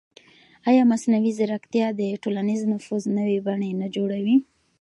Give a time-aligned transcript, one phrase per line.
[0.69, 4.37] ایا مصنوعي ځیرکتیا د ټولنیز نفوذ نوې بڼې نه جوړوي؟